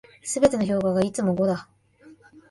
[0.23, 1.69] 全ての評価がいつも五だ。